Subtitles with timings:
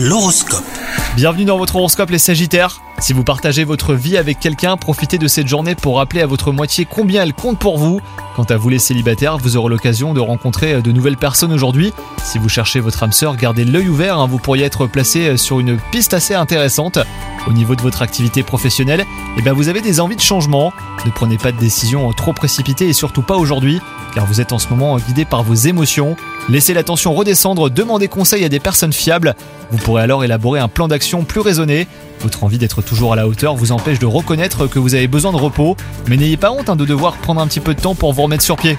[0.00, 0.62] L'horoscope.
[1.16, 2.82] Bienvenue dans votre horoscope les Sagittaires.
[3.00, 6.52] Si vous partagez votre vie avec quelqu'un, profitez de cette journée pour rappeler à votre
[6.52, 8.00] moitié combien elle compte pour vous.
[8.36, 11.92] Quant à vous les célibataires, vous aurez l'occasion de rencontrer de nouvelles personnes aujourd'hui.
[12.22, 15.58] Si vous cherchez votre âme sœur, gardez l'œil ouvert, hein, vous pourriez être placé sur
[15.58, 17.00] une piste assez intéressante.
[17.48, 19.06] Au niveau de votre activité professionnelle,
[19.38, 20.70] eh bien vous avez des envies de changement.
[21.06, 23.80] Ne prenez pas de décisions trop précipitées et surtout pas aujourd'hui,
[24.14, 26.14] car vous êtes en ce moment guidé par vos émotions.
[26.50, 29.34] Laissez la tension redescendre, demandez conseil à des personnes fiables.
[29.70, 31.86] Vous pourrez alors élaborer un plan d'action plus raisonné.
[32.20, 35.32] Votre envie d'être toujours à la hauteur vous empêche de reconnaître que vous avez besoin
[35.32, 35.74] de repos,
[36.06, 38.22] mais n'ayez pas honte hein, de devoir prendre un petit peu de temps pour vous
[38.22, 38.76] remettre sur pied.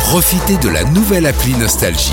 [0.00, 2.12] Profitez de la nouvelle appli Nostalgie.